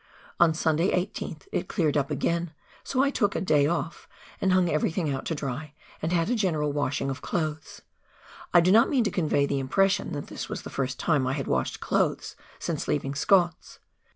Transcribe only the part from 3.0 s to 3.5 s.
I took a"